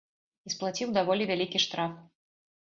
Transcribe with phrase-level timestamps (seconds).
[0.47, 1.93] І сплаціў даволі вялікі штраф.